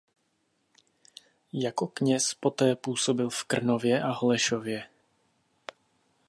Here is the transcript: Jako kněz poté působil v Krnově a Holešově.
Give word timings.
Jako 1.53 1.87
kněz 1.87 2.33
poté 2.33 2.75
působil 2.75 3.29
v 3.29 3.43
Krnově 3.43 4.01
a 4.03 4.11
Holešově. 4.11 4.87